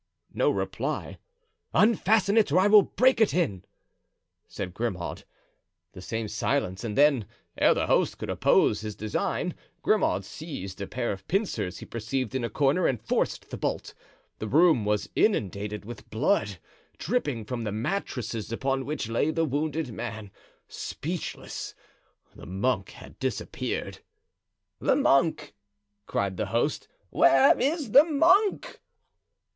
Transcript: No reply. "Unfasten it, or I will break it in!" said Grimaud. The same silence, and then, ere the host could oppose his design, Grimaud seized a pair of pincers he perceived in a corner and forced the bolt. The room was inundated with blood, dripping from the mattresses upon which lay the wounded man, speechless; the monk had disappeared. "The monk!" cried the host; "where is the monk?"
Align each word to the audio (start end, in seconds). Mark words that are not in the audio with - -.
No 0.33 0.49
reply. 0.49 1.19
"Unfasten 1.75 2.35
it, 2.35 2.51
or 2.51 2.57
I 2.57 2.65
will 2.65 2.81
break 2.81 3.21
it 3.21 3.35
in!" 3.35 3.63
said 4.47 4.73
Grimaud. 4.73 5.25
The 5.91 6.01
same 6.01 6.27
silence, 6.27 6.83
and 6.83 6.97
then, 6.97 7.27
ere 7.55 7.75
the 7.75 7.85
host 7.85 8.17
could 8.17 8.31
oppose 8.31 8.81
his 8.81 8.95
design, 8.95 9.53
Grimaud 9.83 10.25
seized 10.25 10.81
a 10.81 10.87
pair 10.87 11.11
of 11.11 11.27
pincers 11.27 11.77
he 11.77 11.85
perceived 11.85 12.33
in 12.33 12.43
a 12.43 12.49
corner 12.49 12.87
and 12.87 12.99
forced 12.99 13.51
the 13.51 13.57
bolt. 13.57 13.93
The 14.39 14.47
room 14.47 14.85
was 14.85 15.07
inundated 15.15 15.85
with 15.85 16.09
blood, 16.09 16.57
dripping 16.97 17.45
from 17.45 17.63
the 17.63 17.71
mattresses 17.71 18.51
upon 18.51 18.85
which 18.85 19.07
lay 19.07 19.29
the 19.29 19.45
wounded 19.45 19.91
man, 19.93 20.31
speechless; 20.67 21.75
the 22.35 22.47
monk 22.47 22.89
had 22.89 23.19
disappeared. 23.19 23.99
"The 24.79 24.95
monk!" 24.95 25.53
cried 26.07 26.37
the 26.37 26.47
host; 26.47 26.87
"where 27.11 27.55
is 27.59 27.91
the 27.91 28.03
monk?" 28.03 28.79